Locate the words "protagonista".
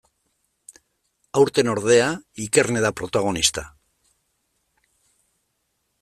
3.01-3.65